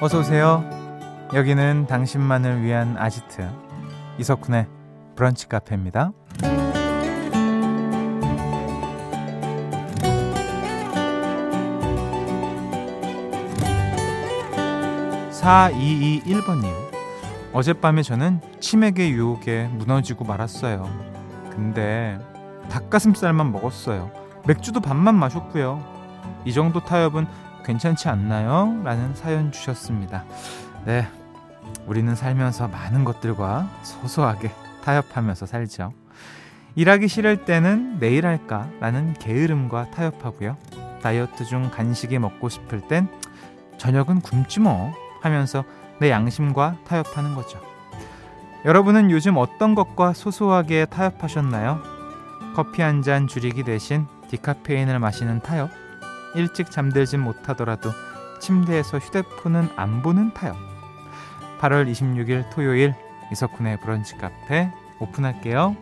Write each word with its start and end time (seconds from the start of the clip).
어서 0.00 0.20
오세요. 0.20 0.62
여기는 1.34 1.86
당신만을 1.88 2.62
위한 2.62 2.96
아지트 2.96 3.48
이석훈의 4.18 4.68
브런치 5.16 5.48
카페입니다. 5.48 6.12
4221번님. 15.32 16.72
어젯밤에 17.52 18.02
저는 18.02 18.40
치맥의 18.60 19.10
유혹에 19.10 19.66
무너지고 19.66 20.24
말았어요. 20.24 20.88
근데 21.50 22.18
닭가슴살만 22.70 23.50
먹었어요. 23.50 24.12
맥주도 24.46 24.80
반만 24.80 25.16
마셨고요. 25.16 25.82
이 26.44 26.52
정도 26.52 26.78
타협은 26.80 27.26
괜찮지 27.68 28.08
않나요? 28.08 28.80
라는 28.82 29.14
사연 29.14 29.52
주셨습니다. 29.52 30.24
네. 30.86 31.06
우리는 31.86 32.14
살면서 32.14 32.66
많은 32.68 33.04
것들과 33.04 33.68
소소하게 33.82 34.50
타협하면서 34.82 35.44
살죠. 35.44 35.92
일하기 36.76 37.08
싫을 37.08 37.44
때는 37.44 37.98
내일 38.00 38.24
할까? 38.26 38.70
라는 38.80 39.12
게으름과 39.12 39.90
타협하고요. 39.90 40.56
다이어트 41.02 41.44
중 41.44 41.70
간식이 41.70 42.18
먹고 42.18 42.48
싶을 42.48 42.80
땐 42.88 43.06
저녁은 43.76 44.22
굶지 44.22 44.60
뭐 44.60 44.94
하면서 45.20 45.62
내 46.00 46.10
양심과 46.10 46.78
타협하는 46.86 47.34
거죠. 47.34 47.60
여러분은 48.64 49.10
요즘 49.10 49.36
어떤 49.36 49.74
것과 49.74 50.14
소소하게 50.14 50.86
타협하셨나요? 50.86 51.82
커피 52.56 52.80
한 52.80 53.02
잔 53.02 53.26
줄이기 53.26 53.62
대신 53.62 54.06
디카페인을 54.30 54.98
마시는 54.98 55.40
타협? 55.40 55.68
일찍 56.34 56.70
잠들진 56.70 57.20
못하더라도 57.20 57.90
침대에서 58.40 58.98
휴대폰은 58.98 59.68
안 59.76 60.02
보는 60.02 60.34
타협? 60.34 60.56
8월 61.60 61.90
26일 61.90 62.50
토요일 62.50 62.94
이석훈의 63.32 63.80
브런치 63.80 64.16
카페 64.16 64.72
오픈할게요. 65.00 65.76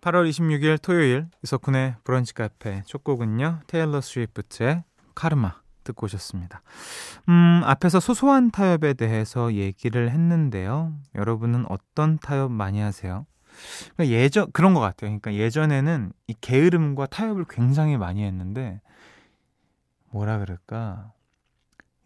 8월 0.00 0.28
26일 0.28 0.80
토요일 0.80 1.26
이석훈의 1.42 1.96
브런치 2.04 2.34
카페 2.34 2.82
첫 2.86 3.02
곡은요. 3.02 3.62
테일러 3.66 4.00
스위프트의 4.00 4.84
카르마 5.16 5.65
듣고 5.86 6.04
오셨습니다. 6.04 6.62
음, 7.28 7.62
앞에서 7.64 8.00
소소한 8.00 8.50
타협에 8.50 8.94
대해서 8.94 9.54
얘기를 9.54 10.10
했는데요. 10.10 10.92
여러분은 11.14 11.64
어떤 11.68 12.18
타협 12.18 12.52
많이 12.52 12.80
하세요? 12.80 13.26
그러니까 13.94 14.14
예전 14.14 14.50
그런 14.52 14.74
것 14.74 14.80
같아요. 14.80 15.08
그러니까 15.08 15.34
예전에는 15.34 16.12
이 16.26 16.34
게으름과 16.40 17.06
타협을 17.06 17.46
굉장히 17.48 17.96
많이 17.96 18.22
했는데 18.22 18.80
뭐라 20.10 20.38
그럴까 20.38 21.12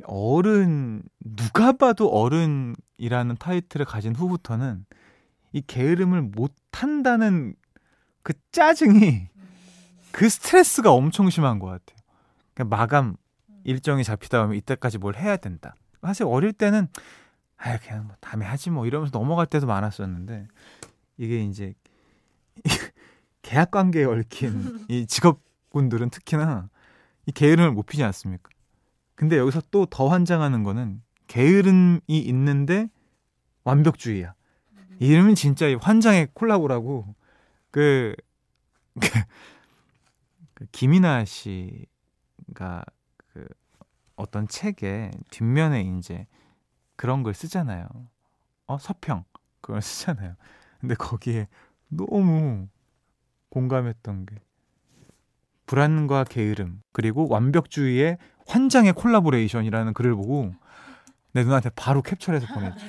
어른 0.04 1.02
누가 1.20 1.72
봐도 1.72 2.08
어른이라는 2.08 3.36
타이틀을 3.38 3.86
가진 3.86 4.14
후부터는 4.14 4.84
이 5.52 5.62
게으름을 5.66 6.22
못 6.22 6.54
한다는 6.72 7.54
그 8.22 8.32
짜증이 8.52 9.28
그 10.12 10.28
스트레스가 10.28 10.92
엄청 10.92 11.30
심한 11.30 11.58
것 11.58 11.66
같아요. 11.66 11.98
그러니까 12.54 12.76
마감 12.76 13.16
일정이 13.64 14.04
잡히다 14.04 14.42
보면 14.42 14.56
이때까지 14.56 14.98
뭘 14.98 15.16
해야 15.16 15.36
된다. 15.36 15.74
사실 16.02 16.24
어릴 16.24 16.52
때는 16.52 16.88
아 17.56 17.78
그냥 17.78 18.06
뭐 18.06 18.16
다음에 18.20 18.44
하지 18.46 18.70
뭐 18.70 18.86
이러면서 18.86 19.16
넘어갈 19.16 19.46
때도 19.46 19.66
많았었는데 19.66 20.46
이게 21.18 21.44
이제 21.44 21.74
계약 23.42 23.70
관계에 23.70 24.04
얽힌 24.04 24.86
이 24.88 25.06
직업군들은 25.06 26.10
특히나 26.10 26.68
이 27.26 27.32
게으름을 27.32 27.72
못 27.72 27.86
피지 27.86 28.02
않습니까? 28.04 28.48
근데 29.14 29.36
여기서 29.36 29.60
또 29.70 29.86
더 29.86 30.08
환장하는 30.08 30.62
거는 30.62 31.02
게으름이 31.26 32.00
있는데 32.08 32.88
완벽주의야. 33.64 34.34
이름은 34.98 35.34
진짜 35.34 35.66
환장의 35.80 36.28
콜라보라고 36.34 37.14
그, 37.70 38.14
그, 39.00 39.08
그 40.54 40.66
김이나 40.72 41.24
씨가 41.24 42.84
그 43.32 43.46
어떤 44.16 44.48
책에 44.48 45.10
뒷면에 45.30 45.82
이제 45.82 46.26
그런 46.96 47.22
걸 47.22 47.34
쓰잖아요. 47.34 47.86
어, 48.66 48.78
서평. 48.78 49.24
그걸 49.60 49.80
쓰잖아요. 49.82 50.34
근데 50.80 50.94
거기에 50.94 51.48
너무 51.88 52.68
공감했던 53.50 54.26
게 54.26 54.36
불안과 55.66 56.24
게으름 56.24 56.82
그리고 56.92 57.28
완벽주의의 57.28 58.18
환장의 58.46 58.92
콜라보레이션이라는 58.94 59.92
글을 59.92 60.14
보고 60.14 60.52
내 61.32 61.42
누나한테 61.44 61.70
바로 61.70 62.02
캡처해서 62.02 62.46
보냈죠. 62.52 62.84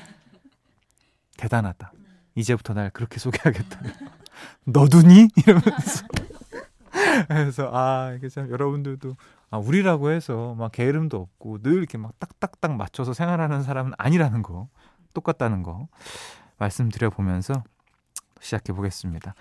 대단하다. 1.38 1.94
이제부터 2.35 2.73
날 2.73 2.90
그렇게 2.90 3.19
소개하겠다. 3.19 3.79
너두니? 4.66 5.28
이러면서. 5.35 6.06
그래서 7.27 7.69
아 7.73 8.13
이게 8.17 8.29
참 8.29 8.49
여러분들도 8.49 9.16
아 9.49 9.57
우리라고 9.57 10.11
해서 10.11 10.55
막 10.55 10.72
게으름도 10.72 11.17
없고 11.17 11.61
늘 11.61 11.73
이렇게 11.73 11.97
막 11.97 12.17
딱딱딱 12.19 12.75
맞춰서 12.75 13.13
생활하는 13.13 13.63
사람은 13.63 13.94
아니라는 13.97 14.41
거 14.41 14.69
똑같다는 15.13 15.63
거 15.63 15.88
말씀드려 16.57 17.09
보면서 17.09 17.63
시작해 18.39 18.73
보겠습니다. 18.73 19.35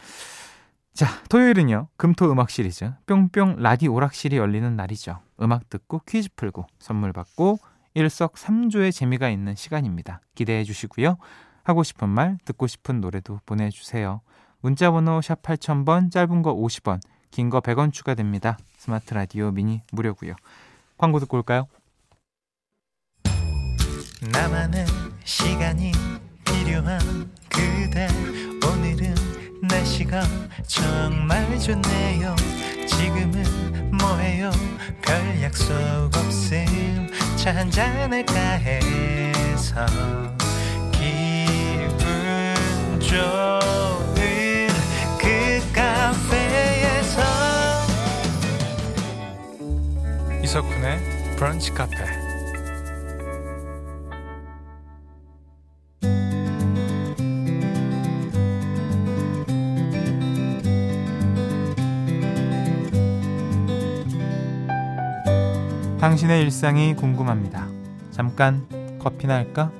자, 0.93 1.07
토요일은요. 1.29 1.89
금토 1.97 2.31
음악 2.31 2.51
시리즈 2.51 2.93
뿅뿅 3.07 3.57
라디오 3.59 3.95
오락실이 3.95 4.37
열리는 4.37 4.77
날이죠. 4.77 5.21
음악 5.41 5.71
듣고 5.71 6.01
퀴즈 6.07 6.29
풀고 6.37 6.67
선물 6.79 7.13
받고 7.13 7.59
일석삼조의 7.95 8.93
재미가 8.93 9.31
있는 9.31 9.55
시간입니다. 9.55 10.21
기대해 10.35 10.65
주시고요. 10.65 11.17
하고 11.63 11.83
싶은 11.83 12.09
말, 12.09 12.39
듣고 12.45 12.67
싶은 12.67 13.01
노래도 13.01 13.41
보내 13.47 13.71
주세요. 13.71 14.21
문자 14.61 14.91
번호 14.91 15.21
샵 15.21 15.43
8000번, 15.43 16.11
짧은 16.11 16.43
거 16.43 16.55
50원, 16.55 17.01
긴 17.31 17.51
거 17.51 17.61
100원 17.61 17.93
추가됩니다. 17.93 18.59
스마트 18.77 19.15
라디오 19.15 19.51
미니 19.51 19.83
무료고요. 19.93 20.35
광고 20.99 21.19
듣고 21.21 21.37
올까요? 21.39 21.67
나만의 24.23 24.87
시간이 25.25 25.93
필요한 26.45 27.31
그대 27.49 28.09
오늘은 28.67 29.15
날씨가 29.63 30.23
정말 30.67 31.59
좋네요 31.59 32.35
지금은 32.87 33.97
뭐해요 33.97 34.51
별 35.03 35.43
약속 35.43 35.73
없음 36.15 37.09
차 37.37 37.55
한잔할까 37.55 38.35
해서 38.35 39.87
기분 40.93 43.01
좋 43.01 43.17
이석훈의 50.51 50.99
브런치 51.37 51.71
카페 51.71 51.95
당신의 66.01 66.43
일상이 66.43 66.97
궁금합니다. 66.97 67.69
잠깐 68.11 68.67
커피나 68.99 69.35
할까? 69.35 69.71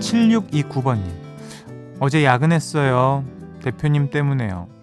(7629번님) 0.00 1.04
어제 2.00 2.24
야근했어요 2.24 3.24
대표님 3.62 4.10
때문에요 4.10 4.77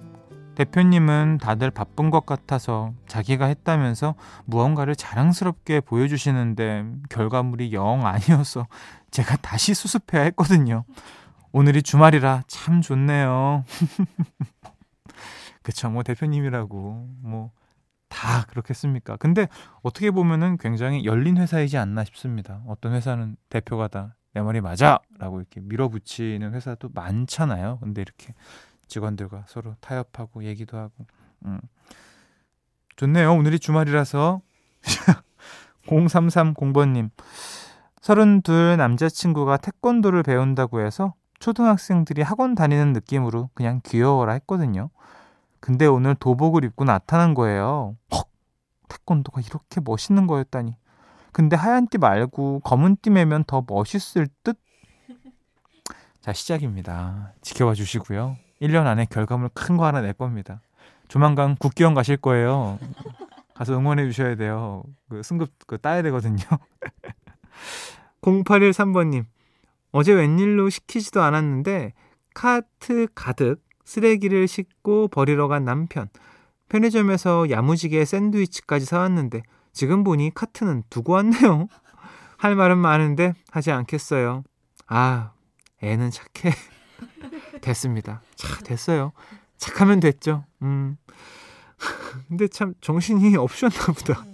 대표님은 0.56 1.40
다들 1.40 1.72
바쁜 1.72 2.10
것 2.10 2.25
같아서 2.25 2.94
자기가 3.07 3.46
했다면서 3.46 4.16
무언가를 4.46 4.96
자랑스럽게 4.96 5.81
보여주시는데 5.81 6.86
결과물이 7.10 7.74
영 7.74 8.06
아니어서 8.06 8.68
제가 9.12 9.38
다시 9.38 9.74
수습해야 9.74 10.24
했거든요 10.24 10.84
오늘이 11.52 11.84
주말이라 11.84 12.44
참 12.48 12.81
좋네요 12.81 13.63
그쵸, 15.63 15.90
뭐 15.90 16.04
대표님이라고 16.04 17.08
뭐 17.22 17.51
다 18.08 18.46
그렇겠습니까? 18.46 19.18
근데 19.18 19.50
어떻게 19.81 20.10
보면은 20.10 20.58
굉장히 20.58 21.04
열린 21.04 21.38
회사이지 21.38 21.78
않나 21.78 22.06
싶습니다. 22.06 22.62
어떤 22.66 22.94
회사는 22.94 23.36
대표가 23.50 23.90
다 23.90 24.16
내 24.36 24.42
말이 24.42 24.60
맞아 24.60 25.00
라고 25.18 25.40
이렇게 25.40 25.62
밀어붙이는 25.62 26.54
회사도 26.54 26.90
많잖아요. 26.94 27.80
근데 27.81 28.01
이렇게 28.01 28.34
직원들과 28.88 29.46
서로 29.48 29.76
타협하고 29.80 30.44
얘기도 30.44 30.78
하고, 30.78 31.06
음. 31.46 31.60
좋네요. 32.96 33.34
오늘이 33.34 33.60
주말이라서 33.60 34.42
0330번님 35.88 37.10
32 38.02 38.78
남자친구가 38.78 39.58
태권도를 39.58 40.24
배운다고 40.24 40.82
해서 40.82 41.14
초등학생들이 41.40 42.22
학원 42.22 42.56
다니는 42.56 42.94
느낌으로 42.94 43.50
그냥 43.54 43.82
귀여워라 43.84 44.34
했거든요. 44.34 44.90
근데 45.60 45.86
오늘 45.86 46.16
도복을 46.16 46.64
입고 46.64 46.86
나타난 46.86 47.34
거예요. 47.34 47.98
헉! 48.14 48.30
태권도가 48.88 49.42
이렇게 49.42 49.82
멋있는 49.84 50.28
거였다니. 50.28 50.76
근데 51.32 51.56
하얀 51.56 51.88
띠 51.88 51.98
말고 51.98 52.62
검은 52.62 52.98
띠 53.02 53.10
매면 53.10 53.44
더 53.46 53.64
멋있을 53.68 54.28
듯? 54.44 54.58
자, 56.22 56.32
시작입니다. 56.32 57.34
지켜봐 57.42 57.74
주시고요. 57.74 58.38
1년 58.67 58.85
안에 58.88 59.06
결과물 59.09 59.50
큰 59.53 59.77
거 59.77 59.85
하나 59.85 60.01
낼 60.01 60.13
겁니다. 60.13 60.62
조만간 61.07 61.56
국기원 61.57 61.94
가실 61.94 62.17
거예요. 62.17 62.79
가서 63.53 63.77
응원해 63.77 64.06
주셔야 64.06 64.35
돼요. 64.35 64.83
그 65.09 65.21
승급 65.23 65.51
그 65.67 65.77
따야 65.77 66.01
되거든요. 66.03 66.38
0813번님. 68.21 69.25
어제 69.91 70.13
웬일로 70.13 70.69
시키지도 70.69 71.21
않았는데 71.21 71.94
카트 72.33 73.07
가득 73.15 73.63
쓰레기를 73.85 74.47
싣고 74.47 75.07
버리러 75.09 75.47
간 75.47 75.63
남편. 75.63 76.09
편의점에서 76.69 77.50
야무지게 77.51 78.03
샌드위치까지 78.03 78.85
사왔는데 78.85 79.44
지금 79.71 80.03
보니 80.03 80.31
카트는 80.33 80.83
두고 80.89 81.13
왔네요. 81.13 81.67
할 82.38 82.56
말은 82.56 82.77
많은데 82.77 83.33
하지 83.51 83.71
않겠어요. 83.71 84.44
아, 84.88 85.31
애는 85.81 86.12
착해. 86.12 86.53
됐습니다. 87.62 88.21
자, 88.36 88.47
됐어요. 88.63 89.12
착하면 89.57 90.00
됐죠. 90.00 90.45
음. 90.62 90.97
근데 92.27 92.47
참 92.47 92.74
정신이 92.81 93.36
없으셨나 93.38 93.94
보다. 93.94 94.25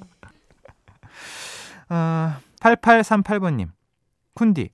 아, 1.90 2.40
8838번님. 2.60 3.70
쿤디, 4.36 4.70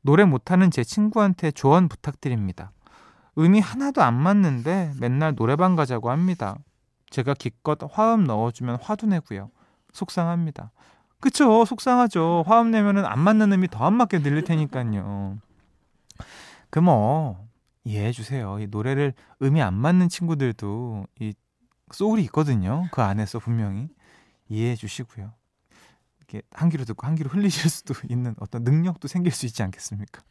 노래 0.00 0.24
못하는 0.24 0.70
제 0.70 0.84
친구한테 0.84 1.50
조언 1.50 1.88
부탁드립니다. 1.88 2.72
음이 3.38 3.60
하나도 3.60 4.02
안 4.02 4.14
맞는데 4.14 4.92
맨날 5.00 5.34
노래방 5.34 5.76
가자고 5.76 6.10
합니다. 6.10 6.58
제가 7.10 7.34
기껏 7.34 7.78
화음 7.90 8.24
넣어주면 8.24 8.78
화도 8.80 9.06
내고요. 9.06 9.50
속상합니다. 9.92 10.70
그쵸, 11.20 11.64
속상하죠. 11.64 12.44
화음 12.46 12.70
내면은 12.70 13.04
안 13.04 13.18
맞는 13.20 13.52
음이 13.52 13.68
더 13.68 13.84
안 13.86 13.94
맞게 13.94 14.20
들릴 14.20 14.42
테니까요. 14.44 15.38
그 16.72 16.78
뭐, 16.78 17.46
이해해 17.84 18.12
주세요. 18.12 18.58
이 18.58 18.66
노래를 18.66 19.12
음이 19.42 19.60
안 19.60 19.74
맞는 19.74 20.08
친구들도 20.08 21.06
이 21.20 21.34
소울이 21.92 22.22
있거든요. 22.24 22.88
그 22.92 23.02
안에서 23.02 23.38
분명히. 23.38 23.90
이해해 24.48 24.74
주시고요. 24.74 25.34
이렇게 26.16 26.40
한 26.50 26.70
귀로 26.70 26.86
듣고 26.86 27.06
한 27.06 27.14
귀로 27.14 27.28
흘리실 27.28 27.68
수도 27.68 27.92
있는 28.08 28.34
어떤 28.40 28.64
능력도 28.64 29.06
생길 29.06 29.32
수 29.32 29.44
있지 29.44 29.62
않겠습니까? 29.62 30.22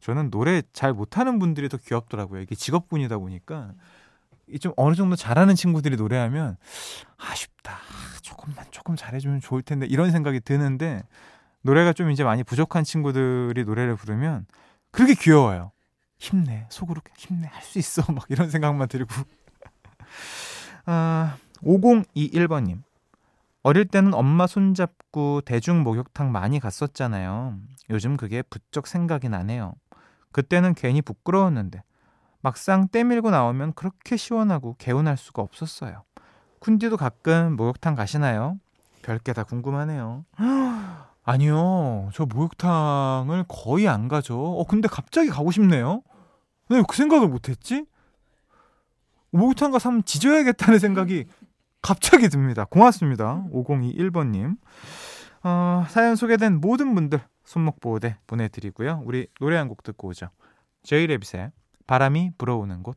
저는 0.00 0.30
노래 0.30 0.62
잘 0.72 0.94
못하는 0.94 1.38
분들이 1.38 1.68
더 1.68 1.76
귀엽더라고요. 1.76 2.40
이게 2.40 2.54
직업군이다 2.54 3.18
보니까 3.18 3.74
좀 4.62 4.72
어느 4.78 4.94
정도 4.94 5.16
잘하는 5.16 5.54
친구들이 5.54 5.96
노래하면 5.96 6.56
아쉽다. 7.18 7.76
조금만 8.22 8.64
조금 8.70 8.96
잘해주면 8.96 9.40
좋을 9.42 9.60
텐데 9.60 9.84
이런 9.84 10.12
생각이 10.12 10.40
드는데 10.40 11.02
노래가 11.60 11.92
좀 11.92 12.10
이제 12.10 12.24
많이 12.24 12.42
부족한 12.42 12.84
친구들이 12.84 13.64
노래를 13.64 13.96
부르면 13.96 14.46
그렇게 14.90 15.14
귀여워요. 15.14 15.72
힘내 16.18 16.66
속으로 16.70 17.00
힘내 17.16 17.46
할 17.48 17.62
수 17.62 17.78
있어 17.78 18.02
막 18.12 18.24
이런 18.28 18.50
생각만 18.50 18.88
들고 18.88 19.14
아 20.86 21.36
5021번님 21.62 22.82
어릴 23.62 23.86
때는 23.86 24.14
엄마 24.14 24.46
손잡고 24.46 25.42
대중 25.42 25.82
목욕탕 25.82 26.32
많이 26.32 26.58
갔었잖아요. 26.60 27.58
요즘 27.90 28.16
그게 28.16 28.42
부쩍 28.42 28.86
생각이 28.86 29.28
나네요. 29.28 29.74
그때는 30.32 30.74
괜히 30.74 31.02
부끄러웠는데 31.02 31.82
막상 32.40 32.88
때밀고 32.88 33.30
나오면 33.30 33.72
그렇게 33.74 34.16
시원하고 34.16 34.76
개운할 34.78 35.16
수가 35.16 35.42
없었어요. 35.42 36.04
쿤디도 36.60 36.96
가끔 36.96 37.56
목욕탕 37.56 37.94
가시나요? 37.94 38.58
별게 39.02 39.32
다 39.32 39.42
궁금하네요. 39.44 40.24
아니요. 41.30 42.08
저 42.14 42.24
목욕탕을 42.24 43.44
거의 43.48 43.86
안 43.86 44.08
가죠. 44.08 44.58
어, 44.58 44.64
근데 44.66 44.88
갑자기 44.88 45.28
가고 45.28 45.50
싶네요. 45.50 46.02
왜 46.70 46.82
그 46.88 46.96
생각을 46.96 47.28
못 47.28 47.48
했지? 47.50 47.84
목욕탕 49.30 49.70
가서 49.70 49.90
한번 49.90 50.04
지져야겠다는 50.04 50.78
생각이 50.78 51.26
갑자기 51.82 52.28
듭니다. 52.30 52.64
고맙습니다. 52.64 53.44
5021번님. 53.52 54.56
어, 55.44 55.84
사연 55.90 56.16
소개된 56.16 56.60
모든 56.60 56.94
분들 56.94 57.20
손목보호대 57.44 58.16
보내드리고요. 58.26 59.02
우리 59.04 59.26
노래 59.38 59.56
한 59.56 59.68
곡 59.68 59.82
듣고 59.82 60.08
오죠. 60.08 60.30
제이레빗의 60.84 61.52
바람이 61.86 62.32
불어오는 62.38 62.82
곳. 62.82 62.96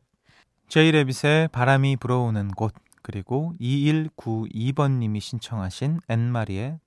제이레빗의 0.68 1.48
바람이 1.48 1.96
불어오는 1.96 2.48
곳. 2.48 2.72
그리고 3.02 3.52
2192번님이 3.60 5.20
신청하신 5.20 6.00
앤마리의 6.08 6.78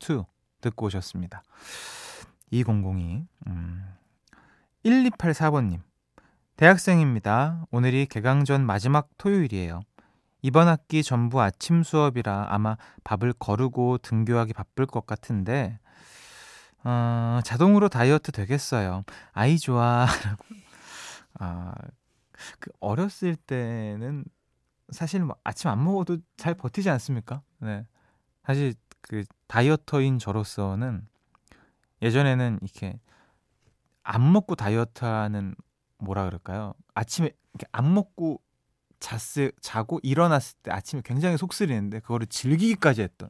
2002 0.00 0.24
듣고 0.60 0.86
오셨습니다. 0.86 1.42
2002. 2.50 3.26
음. 3.46 3.84
1284번님. 4.84 5.80
대학생입니다. 6.56 7.66
오늘이 7.70 8.06
개강 8.06 8.44
전 8.44 8.64
마지막 8.64 9.08
토요일이에요. 9.18 9.82
이번 10.42 10.68
학기 10.68 11.02
전부 11.02 11.42
아침 11.42 11.82
수업이라 11.82 12.46
아마 12.50 12.76
밥을 13.04 13.32
거르고 13.34 13.98
등교하기 13.98 14.52
바쁠 14.52 14.86
것 14.86 15.06
같은데, 15.06 15.78
어, 16.84 17.40
자동으로 17.44 17.88
다이어트 17.88 18.32
되겠어요. 18.32 19.04
아이 19.32 19.58
좋아. 19.58 20.06
라고. 20.24 20.44
아, 21.38 21.74
그 22.60 22.70
어렸을 22.80 23.36
때는 23.36 24.24
사실 24.90 25.22
뭐 25.22 25.36
아침 25.42 25.68
안 25.70 25.82
먹어도 25.84 26.18
잘 26.36 26.54
버티지 26.54 26.88
않습니까? 26.90 27.42
네. 27.58 27.84
사실 28.44 28.74
그 29.02 29.24
다이어터인 29.48 30.18
저로서는 30.18 31.06
예전에는 32.02 32.58
이렇게 32.62 32.98
안 34.02 34.32
먹고 34.32 34.54
다이어트 34.54 35.04
하는 35.04 35.54
뭐라 35.98 36.24
그럴까요? 36.26 36.74
아침에 36.94 37.30
안 37.72 37.92
먹고 37.94 38.40
잤을 39.00 39.52
자고 39.60 39.98
일어났을 40.02 40.56
때 40.62 40.70
아침에 40.70 41.02
굉장히 41.04 41.36
속 41.36 41.52
쓰리는데 41.52 42.00
그거를 42.00 42.26
즐기기까지 42.26 43.02
했던 43.02 43.28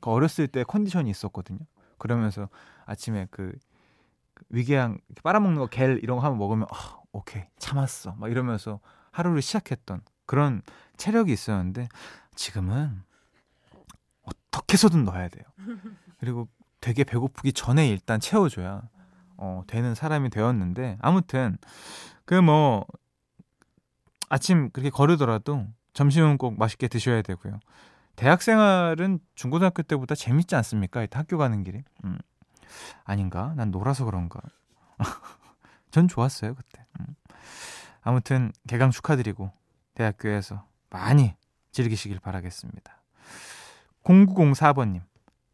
그 0.00 0.10
어렸을 0.10 0.48
때 0.48 0.64
컨디션이 0.64 1.10
있었거든요. 1.10 1.60
그러면서 1.98 2.48
아침에 2.84 3.26
그, 3.30 3.52
그 4.34 4.44
위궤양 4.50 4.98
빨아먹는 5.22 5.58
거 5.58 5.66
겔 5.66 5.98
이런 6.02 6.18
거 6.18 6.24
하면 6.24 6.38
먹으면 6.38 6.66
아, 6.70 6.98
오케이 7.12 7.44
참았어 7.58 8.14
막 8.18 8.30
이러면서 8.30 8.80
하루를 9.12 9.40
시작했던 9.42 10.02
그런 10.26 10.62
체력이 10.96 11.32
있었는데 11.32 11.88
지금은 12.34 13.02
어떻게 14.56 14.74
해서든 14.74 15.04
넣어야 15.04 15.28
돼요. 15.28 15.44
그리고 16.18 16.48
되게 16.80 17.04
배고프기 17.04 17.52
전에 17.52 17.88
일단 17.88 18.20
채워줘야 18.20 18.82
어, 19.36 19.62
되는 19.66 19.94
사람이 19.94 20.30
되었는데 20.30 20.98
아무튼 21.00 21.58
그 22.24 22.40
뭐 22.40 22.86
아침 24.28 24.70
그렇게 24.70 24.90
거르더라도 24.90 25.66
점심은 25.92 26.38
꼭 26.38 26.58
맛있게 26.58 26.88
드셔야 26.88 27.22
되고요. 27.22 27.60
대학 28.16 28.42
생활은 28.42 29.20
중고등학교 29.34 29.82
때보다 29.82 30.14
재밌지 30.14 30.56
않습니까? 30.56 31.06
학교 31.12 31.38
가는 31.38 31.62
길이. 31.62 31.82
음. 32.04 32.18
아닌가? 33.04 33.52
난 33.56 33.70
놀아서 33.70 34.04
그런가? 34.04 34.40
전 35.90 36.08
좋았어요, 36.08 36.54
그때. 36.54 36.84
음. 37.00 37.06
아무튼 38.02 38.52
개강 38.66 38.90
축하드리고 38.90 39.52
대학교에서 39.94 40.66
많이 40.90 41.36
즐기시길 41.72 42.20
바라겠습니다. 42.20 43.03
0904번님. 44.04 45.00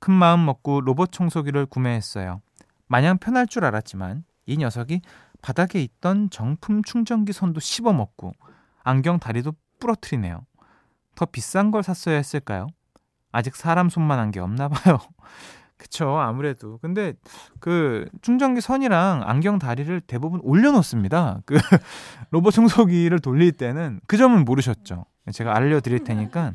큰 0.01 0.15
마음 0.15 0.45
먹고 0.45 0.81
로봇 0.81 1.13
청소기를 1.13 1.67
구매했어요. 1.67 2.41
마냥 2.87 3.19
편할 3.19 3.47
줄 3.47 3.65
알았지만 3.65 4.25
이 4.47 4.57
녀석이 4.57 5.03
바닥에 5.43 5.81
있던 5.83 6.31
정품 6.31 6.83
충전기 6.83 7.33
선도 7.33 7.61
씹어먹고 7.61 8.33
안경 8.83 9.19
다리도 9.19 9.53
부러뜨리네요. 9.79 10.45
더 11.15 11.27
비싼 11.27 11.71
걸 11.71 11.83
샀어야 11.83 12.17
했을까요? 12.17 12.67
아직 13.33 13.55
사람 13.57 13.89
손만한 13.89 14.31
게 14.31 14.41
없나 14.41 14.69
봐요. 14.69 14.99
그쵸, 15.77 16.19
아무래도. 16.19 16.79
근데 16.79 17.15
그 17.59 18.07
충전기 18.21 18.61
선이랑 18.61 19.23
안경 19.25 19.59
다리를 19.59 19.99
대부분 20.03 20.41
올려놓습니다. 20.43 21.41
그 21.47 21.57
로봇 22.31 22.53
청소기를 22.53 23.21
돌릴 23.21 23.53
때는 23.53 24.01
그 24.07 24.19
점은 24.19 24.45
모르셨죠. 24.45 25.07
제가 25.33 25.57
알려드릴 25.57 26.05
테니까 26.05 26.53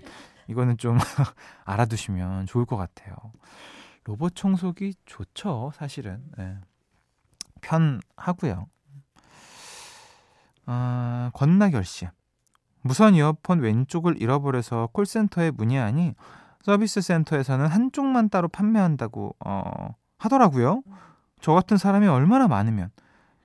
이거는 0.47 0.77
좀 0.77 0.97
알아두시면 1.65 2.45
좋을 2.45 2.65
것 2.65 2.77
같아요. 2.77 3.15
로봇 4.03 4.35
청소기 4.35 4.93
좋죠, 5.05 5.71
사실은. 5.75 6.23
네. 6.37 6.57
편하고요. 7.61 8.67
아, 10.67 11.31
권나결 11.33 11.83
씨. 11.83 12.07
무선 12.81 13.15
이어폰 13.15 13.61
왼쪽을 13.61 14.21
잃어버려서 14.21 14.89
콜센터에 14.93 15.51
문의하니 15.51 16.13
서비스 16.63 17.01
센터에서는 17.01 17.65
한쪽만 17.67 18.29
따로 18.29 18.47
판매한다고 18.47 19.35
어, 19.43 19.95
하더라고요. 20.17 20.83
저 21.41 21.53
같은 21.53 21.77
사람이 21.77 22.07
얼마나 22.07 22.47
많으면 22.47 22.91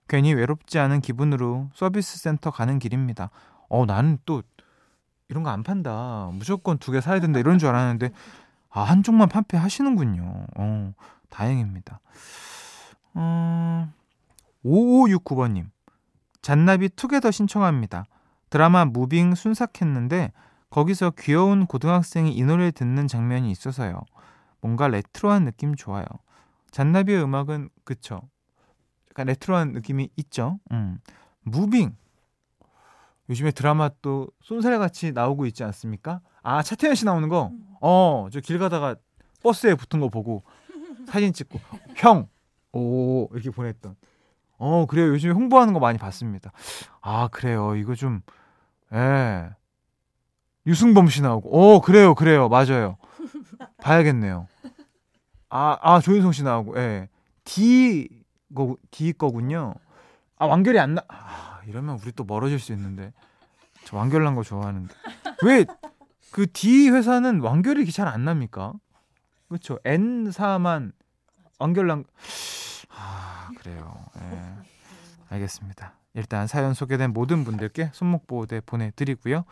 괜히 0.09 0.35
외롭지 0.35 0.78
않은 0.78 1.00
기분으로 1.00 1.71
서비스 1.75 2.19
센터 2.19 2.50
가는 2.50 2.78
길입니다. 2.78 3.30
어, 3.69 3.87
나는 3.87 4.19
또 4.26 4.42
이런 5.30 5.42
거 5.42 5.50
안 5.50 5.62
판다. 5.62 6.30
무조건 6.32 6.78
두 6.78 6.92
개 6.92 7.00
사야 7.00 7.20
된다. 7.20 7.38
이런 7.38 7.58
줄 7.58 7.68
알았는데, 7.68 8.10
아, 8.70 8.82
한쪽만 8.82 9.28
판매하시는군요. 9.28 10.46
어, 10.56 10.92
다행입니다. 11.28 12.00
어, 13.14 13.92
5569번님. 14.64 15.70
잔나비 16.42 16.88
Together 16.90 17.30
신청합니다. 17.30 18.04
드라마 18.50 18.84
무빙 18.84 19.34
순삭했는데, 19.34 20.32
거기서 20.70 21.12
귀여운 21.18 21.66
고등학생이 21.66 22.32
이 22.32 22.42
노래 22.44 22.70
듣는 22.70 23.08
장면이 23.08 23.50
있어서요. 23.50 24.00
뭔가 24.60 24.88
레트로한 24.88 25.44
느낌 25.44 25.75
좋아요. 25.75 26.04
잔나비의 26.70 27.22
음악은 27.25 27.70
그쵸. 27.84 28.20
약간 29.10 29.26
레트로한 29.26 29.72
느낌이 29.72 30.10
있죠. 30.16 30.60
음. 30.70 31.00
무빙. 31.42 31.96
요즘에 33.30 33.52
드라마 33.52 33.88
또 34.02 34.28
쏜살같이 34.42 35.12
나오고 35.12 35.46
있지 35.46 35.62
않습니까? 35.64 36.20
아 36.42 36.62
차태현 36.62 36.94
씨 36.96 37.04
나오는 37.04 37.28
거. 37.28 37.52
어, 37.80 38.28
저 38.32 38.40
길 38.40 38.58
가다가 38.58 38.96
버스에 39.42 39.75
붙은 39.75 40.00
거 40.00 40.08
보고 40.08 40.42
사진 41.06 41.32
찍고 41.32 41.58
형. 41.96 42.28
오 42.72 43.26
이렇게 43.32 43.50
보냈던. 43.50 43.96
어 44.58 44.84
그래요. 44.87 45.08
요즘에 45.08 45.32
홍보하는 45.32 45.72
거 45.72 45.80
많이 45.80 45.96
봤습니다. 45.99 46.50
아 47.00 47.28
그래요. 47.28 47.76
이거 47.76 47.94
좀 47.94 48.20
예. 48.92 49.50
유승범 50.66 51.08
씨 51.08 51.22
나오고. 51.22 51.50
어 51.76 51.80
그래요, 51.80 52.14
그래요, 52.14 52.49
맞아요. 52.49 52.96
봐야겠네요. 53.82 54.46
아, 55.49 55.78
아 55.80 56.00
조인성 56.00 56.32
씨 56.32 56.42
나오고. 56.42 56.76
예. 56.78 57.08
D 57.44 58.08
거 58.54 58.76
D 58.90 59.12
거군요. 59.12 59.75
아 60.37 60.46
완결이 60.46 60.78
안 60.78 60.94
나. 60.94 61.02
아, 61.08 61.50
이러면 61.67 61.99
우리 62.02 62.12
또 62.12 62.25
멀어질 62.25 62.59
수 62.59 62.73
있는데. 62.73 63.12
저 63.85 63.97
완결 63.97 64.25
난 64.25 64.35
거 64.35 64.43
좋아하는데. 64.43 64.95
왜 65.45 65.64
그 66.31 66.47
D 66.52 66.90
회사는 66.90 67.40
완결이 67.40 67.90
잘 67.90 68.07
안 68.07 68.25
납니까? 68.25 68.73
그렇죠. 69.49 69.79
N사만 69.85 70.93
완결 71.59 71.88
난. 71.88 72.05
아 72.88 73.50
그래요. 73.59 74.07
예. 74.21 74.43
알겠습니다. 75.29 75.95
일단 76.14 76.47
사연 76.47 76.73
소개된 76.75 77.12
모든 77.12 77.45
분들께 77.45 77.90
손목 77.93 78.26
보호대 78.29 78.61
보내드리고요. 78.61 79.45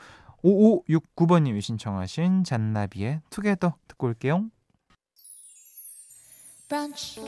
5569번님이 0.45 1.61
신청하신 1.61 2.45
잔나비의 2.45 3.23
투게더 3.31 3.75
듣고 3.89 4.07
올게요. 4.07 4.45
브런치 6.69 7.23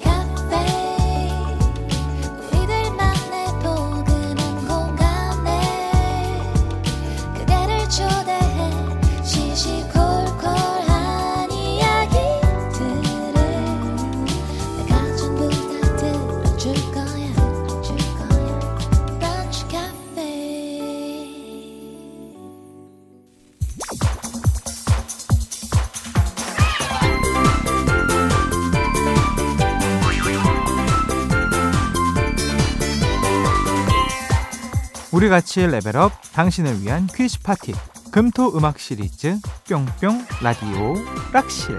우리 35.20 35.28
같이 35.28 35.66
레벨업 35.66 36.12
당신을 36.32 36.80
위한 36.80 37.06
퀴즈 37.06 37.42
파티 37.42 37.74
금토 38.10 38.56
음악 38.56 38.78
시리즈 38.78 39.38
뿅뿅 39.68 40.24
라디오 40.42 40.94
락실 41.30 41.78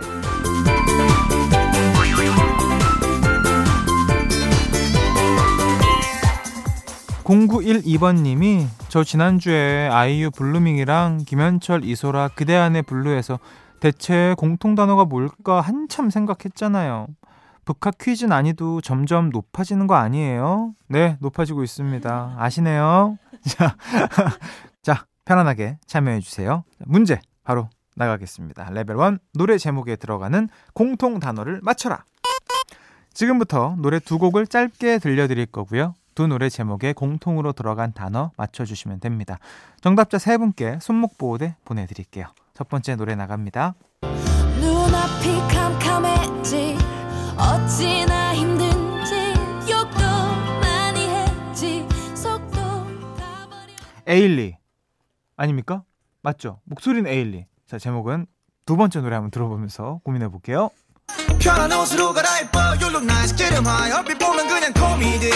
0912번님이 7.23 8.67
저 8.89 9.03
지난주에 9.03 9.89
아이유 9.91 10.29
블루밍이랑 10.29 11.23
김현철 11.25 11.83
이소라 11.83 12.29
그대 12.35 12.55
안의 12.55 12.83
블루에서 12.83 13.39
대체 13.79 14.35
공통 14.37 14.75
단어가 14.75 15.05
뭘까 15.05 15.61
한참 15.61 16.11
생각했잖아요. 16.11 17.07
북학 17.65 17.97
퀴즈 17.99 18.25
난이도 18.25 18.81
점점 18.81 19.29
높아지는 19.29 19.87
거 19.87 19.95
아니에요? 19.95 20.73
네, 20.87 21.17
높아지고 21.19 21.63
있습니다. 21.63 22.35
아시네요? 22.37 23.17
자, 23.47 23.75
자, 24.81 25.05
편안하게 25.25 25.77
참여해주세요. 25.85 26.63
문제, 26.85 27.21
바로 27.43 27.69
나가겠습니다. 27.95 28.69
레벨 28.71 28.97
1, 28.97 29.19
노래 29.33 29.57
제목에 29.57 29.95
들어가는 29.95 30.49
공통 30.73 31.19
단어를 31.19 31.59
맞춰라. 31.61 32.03
지금부터 33.13 33.75
노래 33.77 33.99
두 33.99 34.17
곡을 34.17 34.47
짧게 34.47 34.99
들려드릴 34.99 35.47
거고요. 35.47 35.93
두 36.15 36.27
노래 36.27 36.49
제목에 36.49 36.93
공통으로 36.93 37.53
들어간 37.53 37.93
단어 37.93 38.31
맞춰주시면 38.37 38.99
됩니다. 38.99 39.37
정답자 39.81 40.17
세 40.17 40.37
분께 40.37 40.77
손목 40.81 41.17
보호대 41.17 41.55
보내드릴게요. 41.65 42.27
첫 42.53 42.67
번째 42.69 42.95
노래 42.95 43.15
나갑니다. 43.15 43.75
눈앞이 44.59 45.39
캄캄해지 45.49 46.77
어찌나 47.37 48.33
힘든지 48.35 49.15
욕도 49.71 49.99
많이 50.61 51.07
했지 51.07 51.87
속도 52.15 52.59
에일리. 54.07 54.57
아닙니까? 55.37 55.83
맞죠? 56.21 56.59
목소리는 56.65 57.09
에일리. 57.09 57.45
자 57.67 57.79
제목은 57.79 58.27
두 58.65 58.75
번째 58.77 59.01
노래 59.01 59.15
한번 59.15 59.31
들어보면서 59.31 60.01
고민해 60.03 60.27
볼게요. 60.29 60.69
편한 61.39 61.71
옷으로 61.71 62.13
갈아입어 62.13 62.59
You 62.81 62.87
look 62.89 63.03
nice 63.03 63.35
get 63.35 63.50
'em 63.50 63.65
high 63.65 63.91
얼핏 63.91 64.17
보면 64.19 64.47
그냥 64.47 64.71
코미디. 64.73 65.29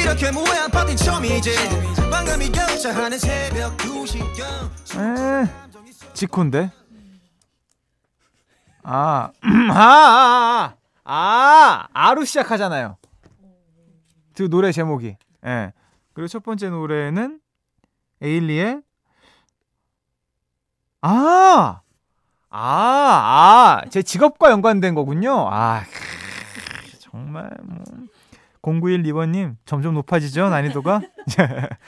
이렇게 0.00 0.30
무해한 0.30 0.70
파티 0.70 0.96
처음이지. 0.96 1.50
만감이 2.10 2.50
교차하는 2.50 3.18
새벽 3.18 3.76
2시경 3.78 4.70
지콘데? 6.14 6.70
아, 8.84 9.30
아, 9.40 9.72
아, 9.72 9.74
아. 9.74 10.74
아, 11.04 11.86
아로 11.92 12.24
시작하잖아요. 12.24 12.96
그 14.34 14.48
노래 14.48 14.72
제목이. 14.72 15.06
예. 15.08 15.16
네. 15.48 15.72
그리고 16.12 16.28
첫 16.28 16.42
번째 16.42 16.70
노래는 16.70 17.40
에일리의 18.22 18.80
아! 21.02 21.80
아, 22.50 22.58
아, 22.58 23.82
제 23.90 24.02
직업과 24.02 24.50
연관된 24.50 24.94
거군요. 24.94 25.48
아, 25.50 25.82
정말 27.00 27.50
뭐 27.64 27.82
0912번님 28.62 29.56
점점 29.66 29.94
높아지죠 29.94 30.48
난이도가 30.48 31.00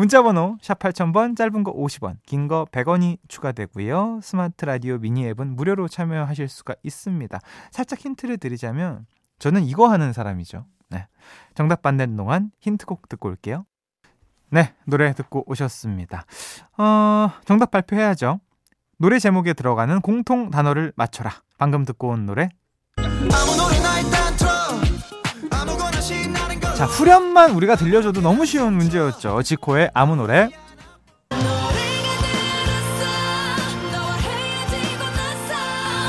문자번호 0.00 0.56
샵 0.62 0.78
8000번 0.78 1.36
짧은 1.36 1.62
거 1.62 1.74
50원 1.74 2.16
긴 2.24 2.48
거 2.48 2.66
100원이 2.72 3.18
추가되고요. 3.28 4.20
스마트 4.22 4.64
라디오 4.64 4.96
미니 4.96 5.26
앱은 5.26 5.56
무료로 5.56 5.88
참여하실 5.88 6.48
수가 6.48 6.74
있습니다. 6.82 7.38
살짝 7.70 7.98
힌트를 7.98 8.38
드리자면 8.38 9.04
저는 9.38 9.62
이거 9.64 9.88
하는 9.90 10.14
사람이죠. 10.14 10.64
네. 10.88 11.06
정답 11.54 11.82
받는 11.82 12.16
동안 12.16 12.50
힌트곡 12.60 13.10
듣고 13.10 13.28
올게요. 13.28 13.66
네 14.48 14.72
노래 14.86 15.12
듣고 15.12 15.44
오셨습니다. 15.46 16.24
어, 16.78 17.30
정답 17.44 17.70
발표해야죠. 17.70 18.40
노래 18.96 19.18
제목에 19.18 19.52
들어가는 19.52 20.00
공통 20.00 20.50
단어를 20.50 20.94
맞춰라. 20.96 21.30
방금 21.58 21.84
듣고 21.84 22.08
온 22.08 22.24
노래. 22.24 22.48
아무 22.96 23.54
노래나 23.54 24.00
일단 24.00 24.30
자, 26.80 26.86
후렴만 26.86 27.50
우리가 27.50 27.76
들려줘도 27.76 28.22
너무 28.22 28.46
쉬운 28.46 28.72
문제였죠. 28.72 29.42
지코의 29.42 29.90
아무 29.92 30.16
노래. 30.16 30.48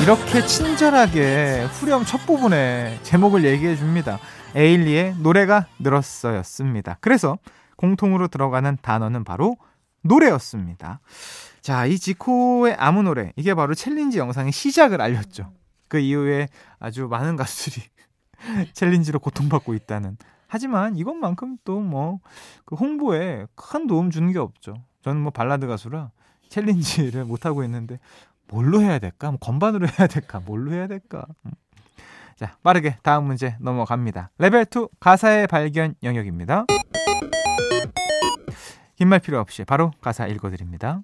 이렇게 0.01 0.45
친절하게 0.45 1.65
후렴 1.73 2.05
첫 2.05 2.25
부분에 2.25 2.97
제목을 3.03 3.43
얘기해 3.43 3.75
줍니다. 3.75 4.17
에일리의 4.55 5.15
노래가 5.17 5.67
늘었어였습니다. 5.79 6.99
그래서 7.01 7.37
공통으로 7.75 8.29
들어가는 8.29 8.77
단어는 8.81 9.25
바로 9.25 9.57
노래였습니다. 10.03 11.01
자, 11.59 11.85
이 11.85 11.99
지코의 11.99 12.77
아무 12.79 13.03
노래. 13.03 13.33
이게 13.35 13.53
바로 13.55 13.75
챌린지 13.75 14.19
영상의 14.19 14.53
시작을 14.53 15.01
알렸죠. 15.01 15.51
그 15.89 15.99
이후에 15.99 16.47
아주 16.79 17.09
많은 17.09 17.35
가수들이 17.35 17.83
챌린지로 18.71 19.19
고통받고 19.19 19.73
있다는 19.73 20.15
하지만 20.51 20.97
이것만큼 20.97 21.57
또 21.63 21.79
뭐 21.79 22.19
그 22.65 22.75
홍보에 22.75 23.45
큰 23.55 23.87
도움 23.87 24.09
주는 24.11 24.31
게 24.33 24.37
없죠. 24.39 24.73
저는 25.01 25.21
뭐 25.21 25.31
발라드 25.31 25.65
가수라 25.65 26.11
챌린지를 26.49 27.23
못 27.25 27.45
하고 27.45 27.63
있는데 27.63 27.99
뭘로 28.49 28.81
해야 28.81 28.99
될까? 28.99 29.31
뭐 29.31 29.39
건반으로 29.39 29.87
해야 29.87 30.07
될까? 30.07 30.41
뭘로 30.41 30.73
해야 30.73 30.87
될까? 30.87 31.25
음. 31.45 31.51
자, 32.35 32.57
빠르게 32.63 32.97
다음 33.01 33.25
문제 33.25 33.55
넘어갑니다. 33.61 34.31
레벨 34.39 34.65
2 34.65 34.87
가사의 34.99 35.47
발견 35.47 35.95
영역입니다. 36.03 36.65
긴 38.97 39.07
말 39.07 39.19
필요 39.19 39.39
없이 39.39 39.63
바로 39.63 39.91
가사 40.01 40.27
읽어드립니다. 40.27 41.01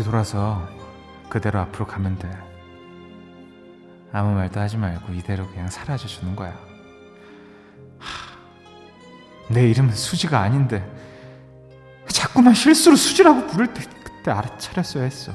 뒤돌아서 0.00 0.66
그대로 1.28 1.60
앞으로 1.60 1.86
가면 1.86 2.18
돼. 2.18 2.30
아무 4.12 4.34
말도 4.34 4.58
하지 4.58 4.76
말고 4.78 5.12
이대로 5.12 5.46
그냥 5.48 5.68
사라져 5.68 6.08
주는 6.08 6.34
거야. 6.34 6.58
하, 7.98 9.52
내 9.52 9.68
이름은 9.68 9.92
수지가 9.92 10.40
아닌데 10.40 10.84
자꾸만 12.08 12.54
실수로 12.54 12.96
수지라고 12.96 13.46
부를 13.46 13.72
때 13.74 13.82
그때 14.02 14.30
알아차렸어야 14.30 15.04
했어. 15.04 15.32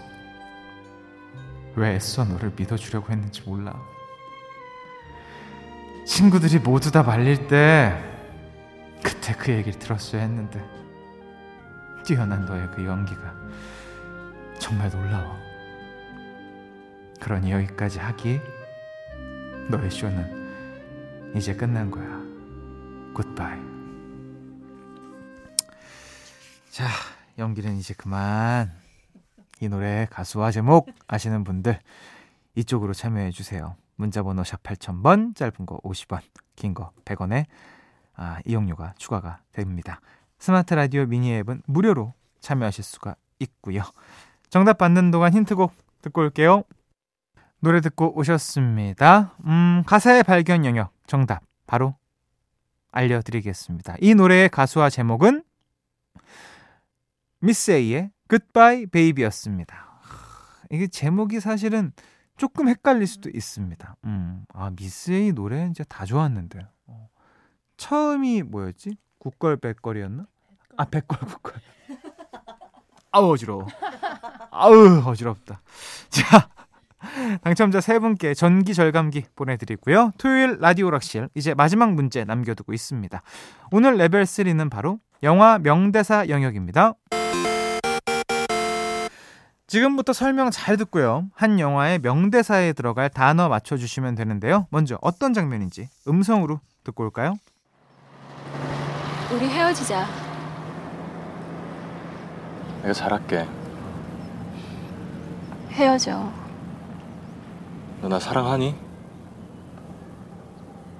왜 1.76 1.96
애써 1.96 2.26
너를 2.26 2.52
믿어주려고 2.56 3.12
했는지 3.12 3.44
몰라. 3.44 3.80
친구들이 6.06 6.60
모두 6.60 6.92
다 6.92 7.04
말릴 7.04 7.48
때 7.48 7.96
그때 9.04 9.34
그 9.36 9.52
얘기를 9.52 9.78
들었어야 9.78 10.22
했는데 10.22 10.64
뛰어난 12.04 12.46
너의 12.46 12.68
그 12.76 12.84
연기가 12.86 13.34
정말 14.66 14.90
놀라워. 14.90 15.40
그러니 17.22 17.52
여기까지 17.52 18.00
하기. 18.00 18.42
너의 19.70 19.92
쇼는 19.92 21.36
이제 21.36 21.56
끝난 21.56 21.92
거야. 21.92 22.08
굿바이. 23.14 23.60
자, 26.72 26.88
연기는 27.38 27.78
이제 27.78 27.94
그만. 27.94 28.72
이 29.60 29.70
노래 29.70 30.08
가수와 30.10 30.50
제목 30.50 30.90
아시는 31.06 31.44
분들 31.44 31.80
이쪽으로 32.56 32.96
참여해 32.96 33.30
주세요. 33.30 33.76
문자 33.98 34.24
번호 34.24 34.44
샵 34.44 34.64
8000번, 34.64 35.36
짧은 35.36 35.68
거 35.68 35.78
50원, 35.82 36.22
긴 36.56 36.74
거 36.74 36.92
100원에 37.06 37.46
아, 38.16 38.40
이용료가 38.46 38.96
추가가 38.98 39.42
됩니다. 39.52 40.02
스마트 40.40 40.74
라디오 40.74 41.06
미니 41.06 41.36
앱은 41.36 41.62
무료로 41.68 42.16
참여하실 42.40 42.84
수가 42.84 43.16
있고요. 43.38 43.84
정답 44.50 44.78
받는 44.78 45.12
동안 45.12 45.34
힌트곡 45.34 45.74
듣고 46.02 46.22
올게요. 46.22 46.64
노래 47.60 47.82
듣고 47.82 48.18
오셨습니다. 48.18 49.36
음, 49.46 49.84
가사의 49.86 50.24
발견 50.24 50.66
영역 50.66 50.92
정답 51.08 51.44
바로 51.66 51.96
알려드리겠습니다. 52.92 53.96
이 54.02 54.14
노래의 54.14 54.50
가수와 54.50 54.90
제목은 54.90 55.44
미스 57.40 57.72
A의 57.72 58.12
Goodbye 58.30 58.86
Baby였습니다. 58.88 60.00
이게 60.72 60.88
제목이 60.88 61.40
사실은 61.40 61.92
조금 62.38 62.68
헷갈릴 62.68 63.08
수도 63.08 63.30
있습니다. 63.30 63.96
음, 64.06 64.46
아 64.54 64.72
미스 64.76 65.12
A 65.12 65.32
노래 65.32 65.68
이제 65.70 65.84
다 65.84 66.06
좋았는데 66.06 66.68
어. 66.88 67.10
처음이 67.78 68.44
뭐였지? 68.44 68.98
국걸 69.20 69.58
백걸이었나? 69.58 70.26
아 70.78 70.86
백걸 70.86 71.20
국걸. 71.20 71.54
아우 73.12 73.32
어지러워. 73.34 73.66
아우 74.56 75.04
어지럽다. 75.06 75.62
자 76.10 76.50
당첨자 77.44 77.82
세 77.82 78.00
분께 78.00 78.34
전기 78.34 78.74
절감기 78.74 79.26
보내드리고요. 79.36 80.14
토요일 80.18 80.58
라디오 80.60 80.90
락실 80.90 81.30
이제 81.36 81.54
마지막 81.54 81.94
문제 81.94 82.24
남겨두고 82.24 82.74
있습니다. 82.74 83.22
오늘 83.72 83.98
레벨 83.98 84.24
3는 84.24 84.72
바로 84.72 85.00
영화 85.24 85.60
명대사 85.60 86.30
영역입니다. 86.30 86.94
지금부터 89.68 90.14
설명 90.14 90.52
잘 90.52 90.78
듣고요. 90.78 91.26
한 91.34 91.60
영화의 91.60 92.00
명대사에 92.00 92.74
들어갈 92.74 93.10
단어 93.10 93.50
맞춰주시면 93.50 94.16
되는데요. 94.16 94.68
먼저 94.70 94.98
어떤 95.02 95.34
장면인지 95.34 95.90
음성으로 96.08 96.60
듣고 96.84 97.04
올까요? 97.04 97.34
우리 99.34 99.48
헤어지자. 99.48 100.06
내가 102.84 102.94
잘할게. 102.94 103.65
헤어져. 105.76 106.32
너 108.02 108.08
나 108.08 108.20
사랑하니? 108.20 108.76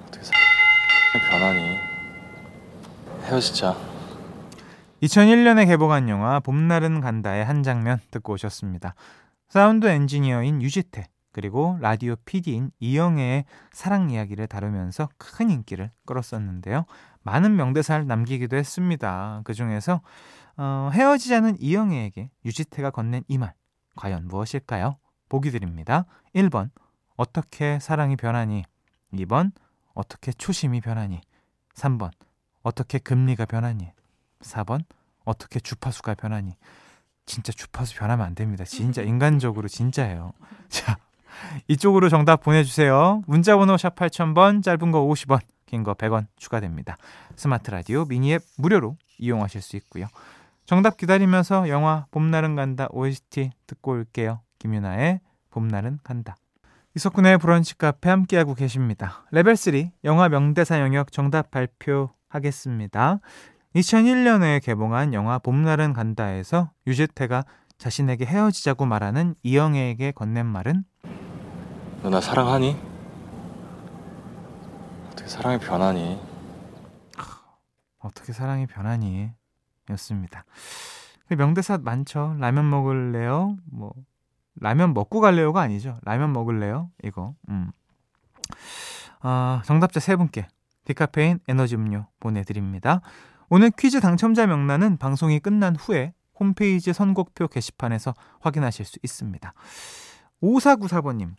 어떻게 0.06 0.24
사랑이 0.24 1.30
변하니? 1.30 1.76
헤어지자. 3.24 3.76
2001년에 5.02 5.66
개봉한 5.66 6.08
영화 6.08 6.40
봄날은 6.40 7.00
간다의 7.00 7.44
한 7.44 7.62
장면 7.62 8.00
듣고 8.10 8.34
오셨습니다. 8.34 8.94
사운드 9.48 9.86
엔지니어인 9.86 10.60
유지태 10.62 11.06
그리고 11.32 11.76
라디오 11.80 12.16
PD인 12.24 12.70
이영애의 12.80 13.44
사랑 13.72 14.10
이야기를 14.10 14.46
다루면서 14.46 15.08
큰 15.18 15.50
인기를 15.50 15.90
끌었었는데요. 16.06 16.86
많은 17.22 17.56
명대사를 17.56 18.06
남기기도 18.06 18.56
했습니다. 18.56 19.42
그 19.44 19.52
중에서 19.54 20.00
어, 20.56 20.90
헤어지자는 20.92 21.56
이영애에게 21.60 22.30
유지태가 22.44 22.90
건넨 22.90 23.22
이 23.28 23.38
말 23.38 23.54
과연 23.96 24.28
무엇일까요? 24.28 24.98
보기 25.28 25.50
드립니다. 25.50 26.04
1번 26.34 26.70
어떻게 27.16 27.78
사랑이 27.80 28.16
변하니 28.16 28.64
2번 29.12 29.52
어떻게 29.94 30.32
초심이 30.32 30.80
변하니 30.80 31.20
3번 31.74 32.10
어떻게 32.62 32.98
금리가 32.98 33.46
변하니 33.46 33.90
4번 34.40 34.84
어떻게 35.24 35.58
주파수가 35.60 36.14
변하니 36.14 36.56
진짜 37.24 37.52
주파수 37.52 37.96
변하면 37.96 38.24
안 38.26 38.34
됩니다. 38.34 38.64
진짜 38.64 39.02
인간적으로 39.02 39.66
진짜예요. 39.66 40.32
자, 40.68 40.96
이쪽으로 41.66 42.08
정답 42.08 42.42
보내주세요. 42.42 43.22
문자번호 43.26 43.76
샵 43.76 43.96
8000번, 43.96 44.62
짧은 44.62 44.92
거 44.92 45.00
50원, 45.00 45.40
긴 45.66 45.82
거 45.82 45.94
100원 45.94 46.26
추가됩니다. 46.36 46.96
스마트 47.34 47.70
라디오 47.72 48.04
미니 48.04 48.32
앱 48.34 48.42
무료로 48.58 48.96
이용하실 49.18 49.60
수 49.62 49.76
있고요. 49.76 50.06
정답 50.66 50.96
기다리면서 50.96 51.68
영화 51.68 52.06
봄날은 52.10 52.56
간다 52.56 52.88
OST 52.90 53.50
듣고 53.66 53.92
올게요. 53.92 54.40
김윤아의 54.58 55.20
봄날은 55.50 56.00
간다. 56.02 56.36
이석훈의 56.96 57.38
브런치 57.38 57.76
카페 57.78 58.10
함께하고 58.10 58.54
계십니다. 58.54 59.24
레벨 59.30 59.56
3 59.56 59.74
영화 60.04 60.28
명대사 60.28 60.80
영역 60.80 61.12
정답 61.12 61.50
발표하겠습니다. 61.50 63.20
2001년에 63.76 64.62
개봉한 64.64 65.12
영화 65.14 65.38
봄날은 65.38 65.92
간다에서 65.92 66.70
유지태가 66.86 67.44
자신에게 67.78 68.24
헤어지자고 68.24 68.86
말하는 68.86 69.34
이영애에게 69.42 70.12
건넨 70.12 70.46
말은 70.46 70.84
너 72.02 72.10
나 72.10 72.20
사랑하니? 72.20 72.76
어떻게 75.10 75.28
사랑이 75.28 75.58
변하니? 75.58 76.20
어떻게 77.98 78.32
사랑이 78.32 78.66
변하니? 78.66 79.30
였습니다. 79.90 80.44
그 81.28 81.34
명대사 81.34 81.78
많죠. 81.78 82.36
라면 82.38 82.68
먹을래요? 82.70 83.56
뭐 83.64 83.92
라면 84.60 84.94
먹고 84.94 85.20
갈래요가 85.20 85.60
아니죠. 85.60 85.98
라면 86.02 86.32
먹을래요? 86.32 86.90
이거. 87.02 87.34
음. 87.48 87.70
아, 89.20 89.62
정답자 89.64 90.00
세 90.00 90.16
분께 90.16 90.46
디카페인 90.84 91.40
에너지 91.48 91.74
음료 91.74 92.06
보내드립니다. 92.20 93.00
오늘 93.48 93.70
퀴즈 93.70 94.00
당첨자 94.00 94.46
명단은 94.46 94.96
방송이 94.96 95.40
끝난 95.40 95.76
후에 95.76 96.14
홈페이지 96.38 96.92
선곡표 96.92 97.48
게시판에서 97.48 98.14
확인하실 98.40 98.84
수 98.84 98.98
있습니다. 99.02 99.52
5494번님, 100.42 101.34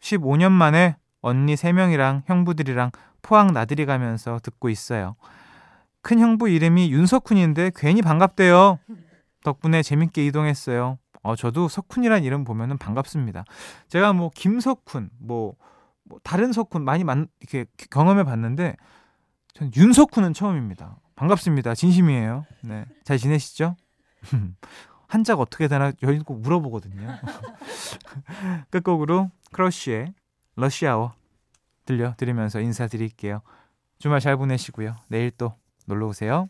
15년 0.00 0.52
만에 0.52 0.96
언니 1.20 1.54
3명이랑 1.54 2.22
형부들이랑 2.26 2.90
포항 3.22 3.52
나들이 3.52 3.86
가면서 3.86 4.38
듣고 4.42 4.68
있어요. 4.68 5.16
큰 6.04 6.18
형부 6.18 6.50
이름이 6.50 6.92
윤석훈인데 6.92 7.72
괜히 7.74 8.02
반갑대요. 8.02 8.78
덕분에 9.42 9.82
재밌게 9.82 10.24
이동했어요. 10.26 10.98
어, 11.22 11.34
저도 11.34 11.68
석훈이란 11.68 12.24
이름 12.24 12.44
보면은 12.44 12.76
반갑습니다. 12.76 13.44
제가 13.88 14.12
뭐 14.12 14.30
김석훈, 14.34 15.08
뭐, 15.18 15.56
뭐 16.04 16.20
다른 16.22 16.52
석훈 16.52 16.84
많이 16.84 17.04
만, 17.04 17.26
이렇게 17.40 17.64
경험해 17.90 18.24
봤는데, 18.24 18.76
전 19.54 19.70
윤석훈은 19.74 20.34
처음입니다. 20.34 20.98
반갑습니다. 21.16 21.74
진심이에요. 21.74 22.44
네. 22.64 22.84
잘 23.04 23.16
지내시죠? 23.16 23.74
한자가 25.08 25.40
어떻게 25.40 25.68
되나 25.68 25.90
여기 26.02 26.18
꼭 26.18 26.42
물어보거든요. 26.42 27.08
끝곡으로 28.68 29.30
크러쉬의 29.52 30.12
러시아워 30.56 31.14
들려드리면서 31.86 32.60
인사드릴게요. 32.60 33.40
주말 33.98 34.20
잘 34.20 34.36
보내시고요. 34.36 34.96
내일 35.08 35.30
또 35.30 35.54
놀러 35.86 36.08
오세요. 36.08 36.48